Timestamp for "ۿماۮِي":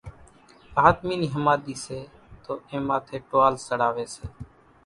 1.35-1.75